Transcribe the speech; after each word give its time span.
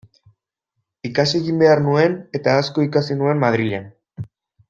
Ikasi 1.09 1.35
egin 1.41 1.59
behar 1.63 1.83
nuen, 1.89 2.17
eta 2.41 2.57
asko 2.63 2.87
ikasi 2.87 3.19
nuen 3.21 3.45
Madrilen. 3.45 3.87